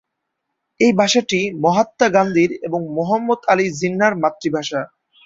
এই 0.79 0.91
ভাষাটি 0.93 1.39
মহাত্মা 1.63 2.07
গান্ধীর 2.15 2.51
এবং 2.67 2.81
মুহাম্মদ 2.97 3.39
আলী 3.51 3.65
জিন্নাহর 3.79 4.15
মাতৃভাষা। 4.23 4.81